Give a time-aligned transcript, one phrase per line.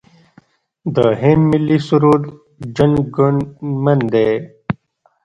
[0.95, 2.23] د هند ملي سرود
[2.75, 3.35] جن ګن
[3.83, 4.29] من دی.